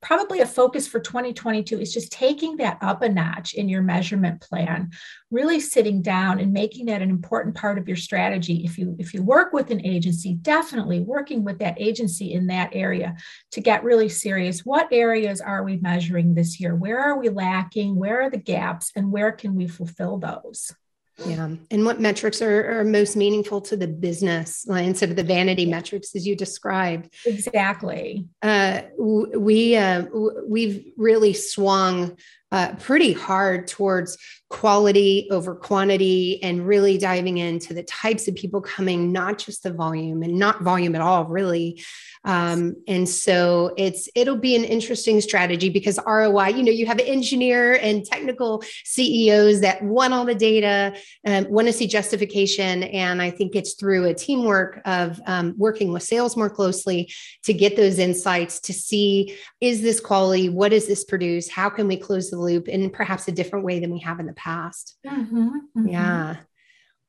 probably 0.03 0.41
a 0.41 0.47
focus 0.47 0.87
for 0.87 0.99
2022 0.99 1.81
is 1.81 1.95
just 1.95 2.13
taking 2.13 2.57
that 2.57 2.77
up 2.83 3.03
a 3.03 3.09
notch 3.09 3.55
in 3.55 3.69
your 3.69 3.83
measurement 3.83 4.41
plan 4.41 4.91
really 5.31 5.61
sitting 5.61 6.03
down 6.03 6.41
and 6.41 6.53
making 6.53 6.87
that 6.87 7.01
an 7.01 7.09
important 7.09 7.55
part 7.55 7.79
of 7.79 7.87
your 7.89 7.97
strategy. 7.97 8.63
If 8.65 8.77
you 8.77 8.97
if 8.99 9.15
you 9.15 9.23
work 9.23 9.53
with 9.53 9.71
an 9.71 9.87
agency 9.87 10.35
definitely 10.35 11.01
working 11.01 11.45
with 11.45 11.61
that 11.61 11.81
agency 11.81 12.33
in 12.33 12.49
that 12.49 12.71
area 12.73 13.15
to 13.53 13.61
get 13.61 13.85
really 13.85 14.09
serious. 14.09 14.67
What 14.67 14.93
areas 14.93 15.41
are 15.41 15.63
we 15.63 15.77
measuring 15.77 16.35
this 16.35 16.61
year? 16.61 16.75
Where 16.75 16.99
are 16.99 17.19
we 17.19 17.29
lacking? 17.29 17.97
Where 17.97 18.23
are 18.23 18.31
the 18.31 18.37
gaps? 18.37 18.91
And 18.97 19.13
where 19.13 19.33
can 19.33 19.55
we 19.55 19.69
fulfill 19.69 20.19
those 20.19 20.73
yeah. 21.27 21.51
And 21.71 21.85
what 21.85 22.01
metrics 22.01 22.41
are, 22.41 22.81
are 22.81 22.85
most 22.85 23.17
meaningful 23.17 23.61
to 23.63 23.77
the 23.77 23.87
business 23.87 24.67
instead 24.69 25.11
of 25.11 25.17
the 25.17 25.23
vanity 25.23 25.67
metrics 25.67 26.15
as 26.17 26.27
you 26.27 26.35
described? 26.35 27.13
Exactly. 27.27 28.27
Uh, 28.41 28.83
we, 28.99 29.77
uh, 29.77 30.07
we've 30.47 30.93
really 30.97 31.33
swung 31.33 32.17
uh, 32.53 32.75
pretty 32.77 33.13
hard 33.13 33.67
towards 33.67 34.17
quality 34.53 35.27
over 35.31 35.55
quantity 35.55 36.41
and 36.43 36.67
really 36.67 36.99
diving 36.99 37.39
into 37.39 37.73
the 37.73 37.83
types 37.85 38.29
of 38.29 38.35
people 38.35 38.61
coming, 38.61 39.11
not 39.11 39.39
just 39.39 39.63
the 39.63 39.73
volume 39.73 40.23
and 40.23 40.35
not 40.35 40.61
volume 40.61 40.95
at 40.95 41.01
all, 41.01 41.25
really. 41.25 41.83
Um, 42.25 42.77
and 42.87 43.09
so 43.09 43.75
it's 43.77 44.09
it'll 44.15 44.37
be 44.37 44.55
an 44.55 44.63
interesting 44.63 45.21
strategy 45.23 45.71
because 45.71 45.99
ROI, 46.07 46.49
you 46.49 46.63
know, 46.63 46.71
you 46.71 46.87
have 46.87 47.01
engineer 47.01 47.79
and 47.81 48.05
technical 48.05 48.63
CEOs 48.85 49.63
that 49.63 49.83
want 49.83 50.13
all 50.13 50.25
the 50.25 50.35
data, 50.35 50.95
um, 51.27 51.51
want 51.51 51.67
to 51.67 51.73
see 51.73 51.87
justification, 51.87 52.85
and 52.85 53.21
I 53.21 53.31
think 53.31 53.57
it's 53.57 53.73
through 53.73 54.05
a 54.05 54.15
teamwork 54.15 54.81
of 54.85 55.21
um, 55.27 55.55
working 55.57 55.93
with 55.93 56.03
sales 56.03 56.37
more 56.37 56.51
closely 56.51 57.11
to 57.45 57.55
get 57.55 57.75
those 57.75 57.99
insights 57.99 58.61
to 58.61 58.73
see 58.73 59.37
is 59.61 59.83
this 59.83 59.99
quality, 59.99 60.49
what 60.49 60.71
does 60.71 60.87
this 60.87 61.05
produce, 61.05 61.49
how 61.49 61.71
can 61.71 61.89
we 61.89 61.97
close 61.97 62.31
the 62.31 62.42
loop 62.43 62.69
in 62.69 62.91
perhaps 62.91 63.29
a 63.29 63.33
different 63.33 63.65
way 63.65 63.79
than 63.79 63.93
we 63.93 64.01
have 64.01 64.21
in 64.21 64.27
the 64.27 64.33
past. 64.33 64.97
Mm-hmm, 65.07 65.49
mm-hmm. 65.49 65.89
Yeah. 65.89 66.37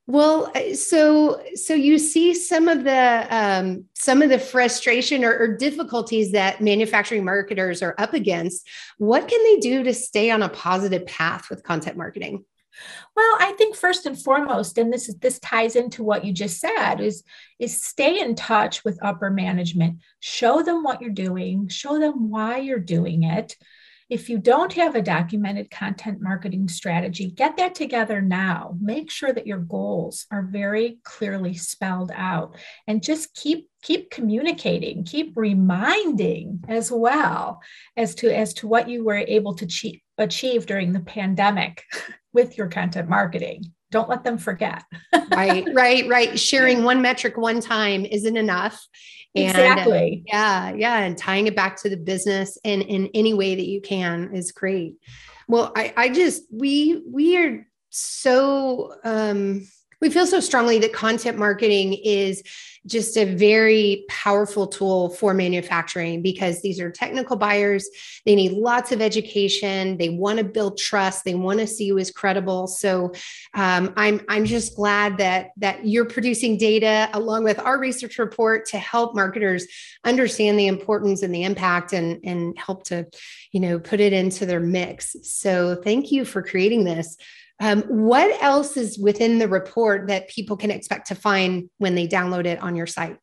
Well, 0.06 0.52
so 0.74 1.42
so 1.54 1.72
you 1.72 1.98
see 1.98 2.34
some 2.34 2.68
of 2.68 2.84
the 2.84 3.26
um, 3.30 3.86
some 3.94 4.20
of 4.20 4.28
the 4.28 4.38
frustration 4.38 5.24
or, 5.24 5.34
or, 5.38 5.56
difficulties 5.56 6.32
that 6.32 6.60
manufacturing 6.60 7.24
marketers 7.24 7.82
are 7.82 7.94
up 7.96 8.12
against. 8.12 8.68
What 8.98 9.28
can 9.28 9.42
they 9.44 9.60
do 9.60 9.82
to 9.82 9.94
stay 9.94 10.30
on 10.30 10.42
a 10.42 10.50
positive 10.50 11.06
path 11.06 11.48
with 11.48 11.62
content 11.62 11.96
marketing? 11.96 12.44
Well, 13.16 13.36
I 13.40 13.54
think 13.56 13.76
first 13.76 14.04
and 14.04 14.20
foremost, 14.20 14.76
and 14.76 14.92
this 14.92 15.08
is 15.08 15.16
this 15.16 15.38
ties 15.38 15.76
into 15.76 16.02
what 16.02 16.24
you 16.24 16.32
just 16.32 16.60
said, 16.60 16.96
is 17.00 17.22
is 17.58 17.82
stay 17.82 18.20
in 18.20 18.34
touch 18.34 18.84
with 18.84 19.02
upper 19.02 19.30
management. 19.30 20.00
Show 20.20 20.62
them 20.62 20.82
what 20.82 21.00
you're 21.00 21.10
doing. 21.10 21.68
Show 21.68 21.98
them 21.98 22.30
why 22.30 22.58
you're 22.58 22.78
doing 22.78 23.22
it. 23.22 23.56
If 24.10 24.28
you 24.28 24.38
don't 24.38 24.72
have 24.74 24.94
a 24.94 25.02
documented 25.02 25.70
content 25.70 26.20
marketing 26.20 26.68
strategy, 26.68 27.30
get 27.30 27.56
that 27.56 27.74
together 27.74 28.20
now. 28.20 28.76
Make 28.80 29.10
sure 29.10 29.32
that 29.32 29.46
your 29.46 29.58
goals 29.58 30.26
are 30.30 30.42
very 30.42 30.98
clearly 31.04 31.54
spelled 31.54 32.12
out 32.14 32.56
and 32.86 33.02
just 33.02 33.34
keep 33.34 33.68
keep 33.82 34.10
communicating, 34.10 35.04
keep 35.04 35.32
reminding 35.36 36.64
as 36.68 36.90
well 36.92 37.60
as 37.96 38.14
to 38.16 38.34
as 38.34 38.54
to 38.54 38.68
what 38.68 38.88
you 38.88 39.04
were 39.04 39.16
able 39.16 39.54
to 39.54 39.64
achieve, 39.64 40.00
achieve 40.18 40.66
during 40.66 40.92
the 40.92 41.00
pandemic 41.00 41.82
with 42.32 42.58
your 42.58 42.68
content 42.68 43.08
marketing 43.08 43.72
don't 43.94 44.08
let 44.08 44.24
them 44.24 44.38
forget. 44.38 44.82
right, 45.30 45.64
right, 45.72 46.08
right. 46.08 46.38
Sharing 46.38 46.82
one 46.82 47.00
metric 47.00 47.36
one 47.36 47.60
time 47.60 48.04
isn't 48.04 48.36
enough. 48.36 48.84
And, 49.36 49.46
exactly. 49.46 50.24
yeah, 50.26 50.74
yeah. 50.74 50.98
And 50.98 51.16
tying 51.16 51.46
it 51.46 51.54
back 51.54 51.80
to 51.82 51.88
the 51.88 51.96
business 51.96 52.58
and 52.64 52.82
in 52.82 53.08
any 53.14 53.34
way 53.34 53.54
that 53.54 53.66
you 53.66 53.80
can 53.80 54.34
is 54.34 54.50
great. 54.50 54.96
Well, 55.46 55.72
I, 55.76 55.94
I 55.96 56.08
just 56.08 56.42
we 56.52 57.04
we 57.08 57.36
are 57.36 57.66
so 57.90 58.96
um 59.04 59.68
we 60.04 60.10
feel 60.10 60.26
so 60.26 60.38
strongly 60.38 60.78
that 60.78 60.92
content 60.92 61.38
marketing 61.38 61.94
is 61.94 62.42
just 62.86 63.16
a 63.16 63.24
very 63.24 64.04
powerful 64.10 64.66
tool 64.66 65.08
for 65.08 65.32
manufacturing 65.32 66.20
because 66.20 66.60
these 66.60 66.78
are 66.78 66.90
technical 66.90 67.36
buyers. 67.36 67.88
They 68.26 68.34
need 68.34 68.52
lots 68.52 68.92
of 68.92 69.00
education. 69.00 69.96
They 69.96 70.10
want 70.10 70.36
to 70.40 70.44
build 70.44 70.76
trust. 70.76 71.24
They 71.24 71.34
want 71.34 71.60
to 71.60 71.66
see 71.66 71.86
you 71.86 71.98
as 71.98 72.10
credible. 72.10 72.66
So 72.66 73.14
um, 73.54 73.94
I'm 73.96 74.20
I'm 74.28 74.44
just 74.44 74.76
glad 74.76 75.16
that 75.16 75.52
that 75.56 75.86
you're 75.86 76.04
producing 76.04 76.58
data 76.58 77.08
along 77.14 77.44
with 77.44 77.58
our 77.58 77.78
research 77.78 78.18
report 78.18 78.66
to 78.66 78.78
help 78.78 79.14
marketers 79.14 79.66
understand 80.04 80.58
the 80.58 80.66
importance 80.66 81.22
and 81.22 81.34
the 81.34 81.44
impact 81.44 81.94
and 81.94 82.20
and 82.24 82.58
help 82.58 82.84
to 82.88 83.06
you 83.52 83.60
know 83.60 83.78
put 83.78 84.00
it 84.00 84.12
into 84.12 84.44
their 84.44 84.60
mix. 84.60 85.16
So 85.22 85.76
thank 85.82 86.12
you 86.12 86.26
for 86.26 86.42
creating 86.42 86.84
this. 86.84 87.16
Um, 87.60 87.82
what 87.82 88.42
else 88.42 88.76
is 88.76 88.98
within 88.98 89.38
the 89.38 89.48
report 89.48 90.08
that 90.08 90.28
people 90.28 90.56
can 90.56 90.70
expect 90.70 91.08
to 91.08 91.14
find 91.14 91.70
when 91.78 91.94
they 91.94 92.08
download 92.08 92.46
it 92.46 92.60
on 92.60 92.74
your 92.74 92.86
site? 92.86 93.18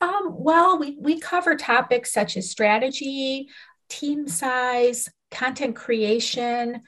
Um, 0.00 0.34
well, 0.38 0.78
we, 0.78 0.96
we 1.00 1.18
cover 1.18 1.56
topics 1.56 2.12
such 2.12 2.36
as 2.36 2.50
strategy, 2.50 3.48
team 3.88 4.28
size, 4.28 5.08
content 5.30 5.76
creation, 5.76 6.82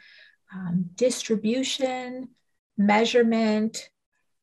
um, 0.54 0.90
distribution, 0.94 2.28
measurement, 2.76 3.90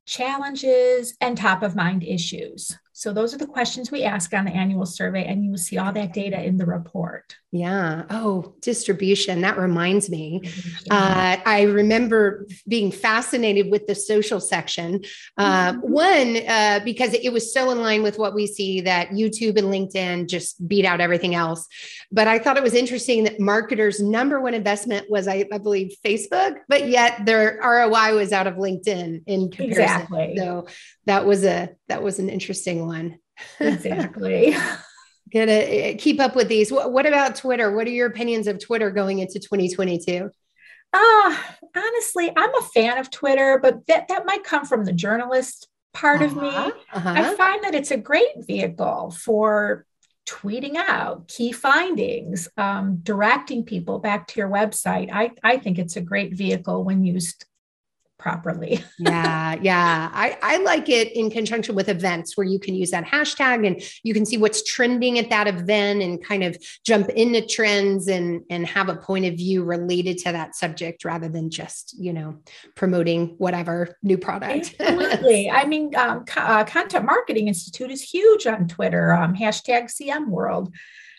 challenges, 0.06 1.16
and 1.20 1.36
top 1.36 1.62
of 1.62 1.76
mind 1.76 2.02
issues. 2.02 2.76
So 2.98 3.12
those 3.12 3.32
are 3.32 3.38
the 3.38 3.46
questions 3.46 3.92
we 3.92 4.02
ask 4.02 4.34
on 4.34 4.44
the 4.44 4.50
annual 4.50 4.84
survey, 4.84 5.24
and 5.24 5.44
you 5.44 5.50
will 5.50 5.56
see 5.56 5.78
all 5.78 5.92
that 5.92 6.12
data 6.12 6.42
in 6.42 6.56
the 6.56 6.66
report. 6.66 7.36
Yeah. 7.52 8.06
Oh, 8.10 8.56
distribution. 8.60 9.42
That 9.42 9.56
reminds 9.56 10.10
me. 10.10 10.42
Uh, 10.90 11.36
I 11.46 11.62
remember 11.62 12.46
being 12.66 12.90
fascinated 12.90 13.70
with 13.70 13.86
the 13.86 13.94
social 13.94 14.40
section. 14.40 15.04
Uh, 15.36 15.74
mm-hmm. 15.74 15.92
One, 15.92 16.36
uh, 16.48 16.80
because 16.84 17.14
it 17.14 17.32
was 17.32 17.52
so 17.52 17.70
in 17.70 17.82
line 17.82 18.02
with 18.02 18.18
what 18.18 18.34
we 18.34 18.48
see 18.48 18.80
that 18.80 19.10
YouTube 19.10 19.56
and 19.58 19.68
LinkedIn 19.68 20.28
just 20.28 20.66
beat 20.66 20.84
out 20.84 21.00
everything 21.00 21.36
else. 21.36 21.68
But 22.10 22.26
I 22.26 22.40
thought 22.40 22.56
it 22.56 22.64
was 22.64 22.74
interesting 22.74 23.24
that 23.24 23.38
marketers' 23.38 24.00
number 24.00 24.40
one 24.40 24.54
investment 24.54 25.08
was, 25.08 25.28
I, 25.28 25.46
I 25.52 25.58
believe, 25.58 25.94
Facebook, 26.04 26.56
but 26.68 26.88
yet 26.88 27.26
their 27.26 27.60
ROI 27.62 28.16
was 28.16 28.32
out 28.32 28.48
of 28.48 28.54
LinkedIn 28.54 29.22
in 29.26 29.50
comparison. 29.52 29.82
Exactly. 29.82 30.34
So 30.36 30.66
that 31.06 31.24
was 31.24 31.44
a 31.44 31.70
that 31.88 32.02
was 32.02 32.18
an 32.18 32.28
interesting 32.28 32.87
one. 32.88 33.18
Exactly. 33.60 34.56
Gonna 35.32 35.52
eh, 35.52 35.96
keep 35.96 36.20
up 36.20 36.34
with 36.34 36.48
these. 36.48 36.72
What, 36.72 36.92
what 36.92 37.06
about 37.06 37.36
Twitter? 37.36 37.70
What 37.74 37.86
are 37.86 37.90
your 37.90 38.08
opinions 38.08 38.46
of 38.46 38.58
Twitter 38.58 38.90
going 38.90 39.20
into 39.20 39.38
2022? 39.38 40.30
Ah, 40.94 40.96
uh, 40.96 41.56
honestly, 41.76 42.32
I'm 42.34 42.54
a 42.54 42.62
fan 42.62 42.98
of 42.98 43.10
Twitter, 43.10 43.58
but 43.62 43.86
that, 43.88 44.08
that 44.08 44.24
might 44.24 44.42
come 44.42 44.64
from 44.64 44.84
the 44.84 44.92
journalist 44.92 45.68
part 45.92 46.22
uh-huh, 46.22 46.36
of 46.36 46.42
me. 46.42 46.48
Uh-huh. 46.48 46.70
uh-huh. 46.94 47.14
I 47.16 47.34
find 47.34 47.62
that 47.64 47.74
it's 47.74 47.90
a 47.90 47.96
great 47.98 48.46
vehicle 48.46 49.14
for 49.22 49.84
tweeting 50.26 50.76
out 50.76 51.28
key 51.28 51.52
findings, 51.52 52.48
um, 52.56 52.98
directing 53.02 53.64
people 53.64 53.98
back 53.98 54.26
to 54.28 54.40
your 54.40 54.48
website. 54.48 55.10
I, 55.12 55.30
I 55.42 55.56
think 55.58 55.78
it's 55.78 55.96
a 55.96 56.02
great 56.02 56.34
vehicle 56.34 56.84
when 56.84 57.04
used 57.04 57.46
properly. 58.18 58.84
yeah, 58.98 59.56
yeah. 59.60 60.10
I, 60.12 60.36
I 60.42 60.56
like 60.58 60.88
it 60.88 61.12
in 61.16 61.30
conjunction 61.30 61.74
with 61.74 61.88
events 61.88 62.36
where 62.36 62.46
you 62.46 62.58
can 62.58 62.74
use 62.74 62.90
that 62.90 63.04
hashtag 63.04 63.66
and 63.66 63.82
you 64.02 64.12
can 64.12 64.26
see 64.26 64.36
what's 64.36 64.62
trending 64.64 65.18
at 65.18 65.30
that 65.30 65.46
event 65.46 66.02
and 66.02 66.22
kind 66.22 66.44
of 66.44 66.56
jump 66.84 67.08
into 67.10 67.46
trends 67.46 68.08
and 68.08 68.42
and 68.50 68.66
have 68.66 68.88
a 68.88 68.96
point 68.96 69.24
of 69.24 69.34
view 69.34 69.64
related 69.64 70.18
to 70.18 70.32
that 70.32 70.54
subject 70.54 71.04
rather 71.04 71.28
than 71.28 71.50
just 71.50 71.94
you 71.98 72.12
know 72.12 72.38
promoting 72.74 73.34
whatever 73.38 73.96
new 74.02 74.18
product. 74.18 74.74
Absolutely. 74.80 75.50
I 75.58 75.64
mean, 75.64 75.94
um, 75.96 76.24
uh, 76.36 76.64
Content 76.64 77.04
Marketing 77.04 77.48
Institute 77.48 77.90
is 77.90 78.02
huge 78.02 78.46
on 78.46 78.68
Twitter. 78.68 79.12
Um, 79.12 79.34
hashtag 79.34 79.84
CM 79.84 80.28
World 80.28 80.74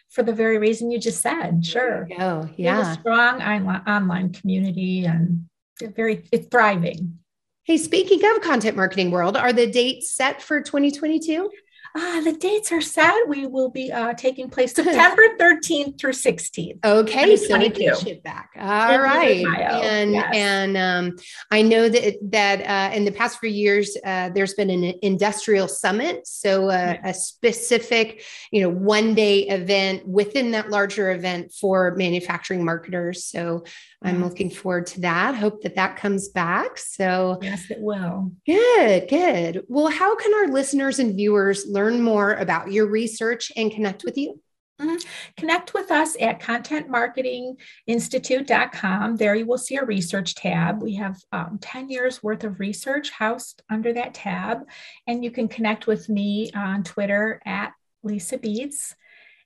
for 0.09 0.23
the 0.23 0.33
very 0.33 0.57
reason 0.57 0.91
you 0.91 0.99
just 0.99 1.21
said. 1.21 1.65
Sure. 1.65 2.07
Oh, 2.19 2.49
yeah. 2.57 2.93
strong 2.93 3.41
online, 3.41 3.83
online 3.87 4.33
community 4.33 5.05
and 5.05 5.47
very 5.81 6.23
it's 6.31 6.47
thriving. 6.47 7.19
Hey, 7.63 7.77
speaking 7.77 8.19
of 8.25 8.41
content 8.41 8.75
marketing 8.75 9.11
world, 9.11 9.37
are 9.37 9.53
the 9.53 9.67
dates 9.67 10.11
set 10.11 10.41
for 10.41 10.61
2022? 10.61 11.49
Ah, 11.95 12.21
the 12.23 12.33
dates 12.33 12.71
are 12.71 12.81
set. 12.81 13.27
We 13.27 13.47
will 13.47 13.69
be 13.69 13.91
uh, 13.91 14.13
taking 14.13 14.49
place 14.49 14.73
September 14.75 15.23
13th 15.39 15.99
through 15.99 16.13
16th. 16.13 16.85
Okay, 16.85 17.35
so 17.35 17.57
we 17.57 17.69
can 17.69 17.95
ship 17.97 18.23
back. 18.23 18.51
All 18.57 18.99
right, 18.99 19.45
and 19.45 20.13
yes. 20.13 20.31
and 20.33 20.77
um, 20.77 21.17
I 21.51 21.61
know 21.61 21.89
that 21.89 22.17
that 22.31 22.61
uh, 22.61 22.95
in 22.95 23.05
the 23.05 23.11
past 23.11 23.39
few 23.39 23.49
years, 23.49 23.97
uh, 24.05 24.29
there's 24.29 24.53
been 24.53 24.69
an 24.69 24.93
industrial 25.01 25.67
summit, 25.67 26.27
so 26.27 26.69
uh, 26.69 26.97
a 27.03 27.13
specific, 27.13 28.23
you 28.51 28.61
know, 28.61 28.69
one 28.69 29.15
day 29.15 29.47
event 29.47 30.07
within 30.07 30.51
that 30.51 30.69
larger 30.69 31.11
event 31.11 31.51
for 31.51 31.95
manufacturing 31.95 32.63
marketers. 32.63 33.25
So 33.25 33.63
I'm 34.01 34.23
looking 34.23 34.49
forward 34.49 34.87
to 34.87 35.01
that. 35.01 35.35
Hope 35.35 35.61
that 35.63 35.75
that 35.75 35.97
comes 35.97 36.29
back. 36.29 36.77
So, 36.77 37.37
yes, 37.41 37.69
it 37.69 37.79
will. 37.81 38.31
Good, 38.45 39.09
good. 39.09 39.65
Well, 39.67 39.89
how 39.89 40.15
can 40.15 40.33
our 40.35 40.47
listeners 40.47 40.99
and 40.99 41.15
viewers 41.15 41.65
learn 41.79 42.01
more 42.01 42.33
about 42.33 42.71
your 42.71 42.87
research 42.87 43.51
and 43.55 43.71
connect 43.71 44.03
with 44.03 44.17
you? 44.17 44.41
Mm-hmm. 44.81 44.97
Connect 45.37 45.73
with 45.73 45.89
us 45.91 46.17
at 46.21 46.41
contentmarketinginstitute.com. 46.41 49.15
There 49.17 49.35
you 49.35 49.45
will 49.45 49.57
see 49.57 49.77
a 49.77 49.85
research 49.85 50.35
tab. 50.35 50.81
We 50.81 50.95
have 50.95 51.17
um, 51.33 51.59
10 51.61 51.89
years 51.89 52.23
worth 52.23 52.43
of 52.43 52.59
research 52.59 53.11
housed 53.11 53.61
under 53.69 53.93
that 53.93 54.13
tab. 54.13 54.59
And 55.07 55.23
you 55.23 55.31
can 55.31 55.47
connect 55.47 55.87
with 55.87 56.09
me 56.09 56.51
on 56.55 56.83
Twitter 56.83 57.41
at 57.45 57.71
Lisa 58.03 58.37
Beets 58.37 58.95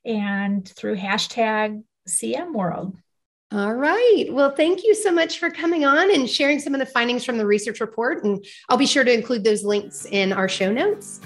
and 0.06 0.68
through 0.68 0.98
hashtag 0.98 1.84
CM 2.08 2.54
World. 2.54 2.98
All 3.52 3.76
right. 3.76 4.26
Well, 4.30 4.56
thank 4.56 4.84
you 4.84 4.96
so 4.96 5.12
much 5.12 5.40
for 5.40 5.52
coming 5.52 5.86
on 5.86 6.14
and 6.14 6.30
sharing 6.30 6.60
some 6.60 6.74
of 6.74 6.80
the 6.80 6.88
findings 6.88 7.24
from 7.24 7.38
the 7.38 7.46
research 7.46 7.80
report. 7.82 8.24
And 8.24 8.44
I'll 8.68 8.78
be 8.78 8.88
sure 8.88 9.04
to 9.04 9.14
include 9.14 9.44
those 9.44 9.64
links 9.64 10.08
in 10.10 10.34
our 10.34 10.50
show 10.50 10.72
notes. 10.72 11.22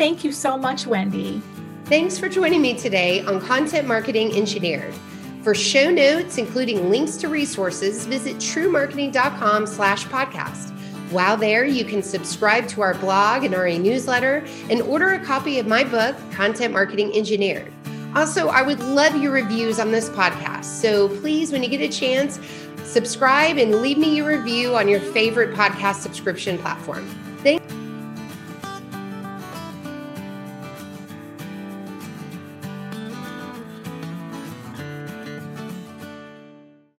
Thank 0.00 0.24
you 0.24 0.32
so 0.32 0.56
much, 0.56 0.86
Wendy. 0.86 1.42
Thanks 1.84 2.18
for 2.18 2.26
joining 2.26 2.62
me 2.62 2.72
today 2.72 3.20
on 3.20 3.38
Content 3.38 3.86
Marketing 3.86 4.34
Engineered. 4.34 4.94
For 5.42 5.54
show 5.54 5.90
notes, 5.90 6.38
including 6.38 6.88
links 6.88 7.18
to 7.18 7.28
resources, 7.28 8.06
visit 8.06 8.36
trewmarketing.com 8.36 9.66
slash 9.66 10.06
podcast. 10.06 10.70
While 11.10 11.36
there, 11.36 11.66
you 11.66 11.84
can 11.84 12.02
subscribe 12.02 12.66
to 12.68 12.80
our 12.80 12.94
blog 12.94 13.44
and 13.44 13.54
our 13.54 13.68
newsletter 13.68 14.42
and 14.70 14.80
order 14.80 15.10
a 15.10 15.22
copy 15.22 15.58
of 15.58 15.66
my 15.66 15.84
book, 15.84 16.16
Content 16.32 16.72
Marketing 16.72 17.14
Engineered. 17.14 17.70
Also, 18.14 18.48
I 18.48 18.62
would 18.62 18.80
love 18.80 19.20
your 19.22 19.32
reviews 19.32 19.78
on 19.78 19.92
this 19.92 20.08
podcast. 20.08 20.64
So 20.64 21.10
please, 21.20 21.52
when 21.52 21.62
you 21.62 21.68
get 21.68 21.82
a 21.82 21.90
chance, 21.90 22.40
subscribe 22.84 23.58
and 23.58 23.82
leave 23.82 23.98
me 23.98 24.16
your 24.16 24.28
review 24.28 24.76
on 24.76 24.88
your 24.88 25.00
favorite 25.00 25.54
podcast 25.54 25.96
subscription 25.96 26.56
platform. 26.56 27.06